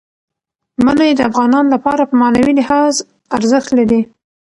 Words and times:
منی 0.85 1.11
د 1.15 1.21
افغانانو 1.29 1.69
لپاره 1.75 2.03
په 2.09 2.15
معنوي 2.21 2.53
لحاظ 2.59 2.93
ارزښت 3.37 3.69
لري. 3.79 4.01